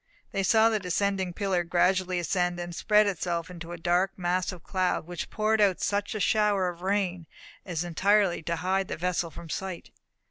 [0.31, 4.63] They saw the descending pillar gradually ascend, and spread itself into a dark mass of
[4.63, 7.27] cloud, which poured out such a shower of rain
[7.67, 9.91] as entirely to hide the vessel from sight.